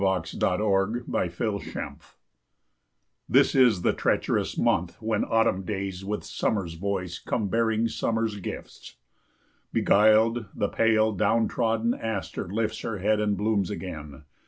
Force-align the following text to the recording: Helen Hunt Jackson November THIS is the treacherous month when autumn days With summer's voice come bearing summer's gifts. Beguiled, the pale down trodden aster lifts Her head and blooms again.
Helen 0.01 0.23
Hunt 0.23 0.25
Jackson 0.39 1.05
November 1.11 1.97
THIS 3.29 3.53
is 3.53 3.83
the 3.83 3.93
treacherous 3.93 4.57
month 4.57 4.99
when 4.99 5.23
autumn 5.23 5.61
days 5.61 6.03
With 6.03 6.23
summer's 6.23 6.73
voice 6.73 7.19
come 7.19 7.49
bearing 7.49 7.87
summer's 7.87 8.37
gifts. 8.37 8.95
Beguiled, 9.71 10.47
the 10.55 10.69
pale 10.69 11.11
down 11.11 11.47
trodden 11.47 11.93
aster 11.93 12.47
lifts 12.47 12.79
Her 12.81 12.97
head 12.97 13.19
and 13.19 13.37
blooms 13.37 13.69
again. 13.69 14.23